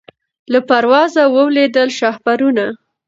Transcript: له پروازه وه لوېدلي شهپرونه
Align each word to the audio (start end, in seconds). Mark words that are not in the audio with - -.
له 0.51 0.59
پروازه 0.69 1.23
وه 1.33 1.45
لوېدلي 1.55 1.93
شهپرونه 1.99 2.65